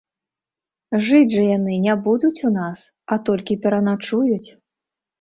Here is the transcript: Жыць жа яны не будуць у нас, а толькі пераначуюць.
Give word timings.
Жыць 1.09 1.33
жа 1.35 1.43
яны 1.57 1.77
не 1.85 1.95
будуць 2.09 2.43
у 2.51 2.53
нас, 2.59 2.79
а 3.11 3.21
толькі 3.31 3.63
пераначуюць. 3.67 4.49